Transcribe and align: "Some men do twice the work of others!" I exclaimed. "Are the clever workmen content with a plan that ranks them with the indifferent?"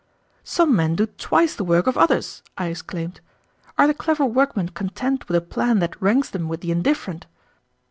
"Some 0.43 0.75
men 0.75 0.95
do 0.95 1.05
twice 1.05 1.55
the 1.55 1.63
work 1.63 1.85
of 1.85 1.95
others!" 1.95 2.41
I 2.57 2.69
exclaimed. 2.69 3.21
"Are 3.77 3.85
the 3.85 3.93
clever 3.93 4.25
workmen 4.25 4.69
content 4.69 5.27
with 5.27 5.37
a 5.37 5.41
plan 5.41 5.77
that 5.77 6.01
ranks 6.01 6.31
them 6.31 6.47
with 6.49 6.61
the 6.61 6.71
indifferent?" 6.71 7.27